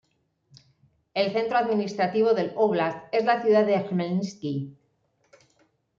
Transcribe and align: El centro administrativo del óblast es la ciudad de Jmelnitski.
El 1.13 1.31
centro 1.31 1.57
administrativo 1.59 2.33
del 2.33 2.53
óblast 2.55 2.97
es 3.11 3.23
la 3.23 3.39
ciudad 3.43 3.67
de 3.67 3.81
Jmelnitski. 3.83 4.75